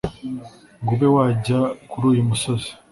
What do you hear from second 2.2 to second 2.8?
musozi